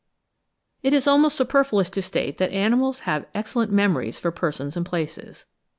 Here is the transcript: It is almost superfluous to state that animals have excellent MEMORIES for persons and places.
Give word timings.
It 0.81 0.95
is 0.95 1.05
almost 1.07 1.37
superfluous 1.37 1.91
to 1.91 2.01
state 2.01 2.39
that 2.39 2.49
animals 2.49 3.01
have 3.01 3.27
excellent 3.35 3.71
MEMORIES 3.71 4.17
for 4.17 4.31
persons 4.31 4.75
and 4.75 4.83
places. 4.83 5.45